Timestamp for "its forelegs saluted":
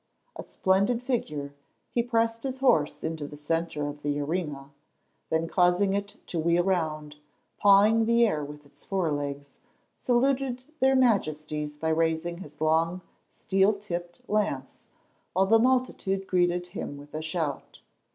8.65-10.63